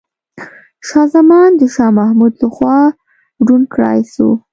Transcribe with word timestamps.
شاه 0.87 1.07
زمان 1.15 1.49
د 1.57 1.61
شاه 1.75 1.91
محمود 1.99 2.33
لخوا 2.43 2.79
ړوند 3.45 3.65
کړاي 3.73 3.99
سو. 4.13 4.29